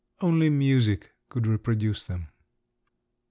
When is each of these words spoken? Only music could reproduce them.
Only 0.19 0.49
music 0.49 1.13
could 1.29 1.45
reproduce 1.45 2.07
them. 2.07 2.29